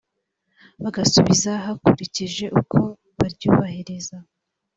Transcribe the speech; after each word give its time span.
bagasubiza 0.83 1.51
bakurikije 1.67 2.45
uko 2.61 2.77
baryubahiriza 3.19 4.17